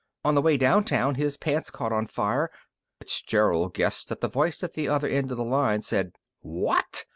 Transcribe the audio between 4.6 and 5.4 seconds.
at the other end of